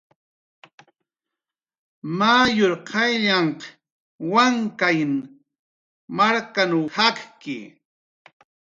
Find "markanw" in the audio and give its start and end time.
6.17-6.79